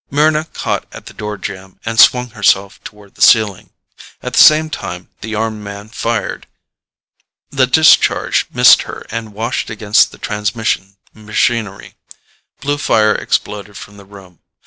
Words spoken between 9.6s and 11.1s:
against the transmission